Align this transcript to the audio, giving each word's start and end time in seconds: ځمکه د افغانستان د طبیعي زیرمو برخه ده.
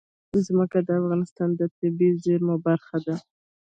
ځمکه 0.45 0.79
د 0.87 0.89
افغانستان 0.99 1.49
د 1.59 1.61
طبیعي 1.77 2.19
زیرمو 2.23 2.55
برخه 2.65 2.97
ده. 3.05 3.15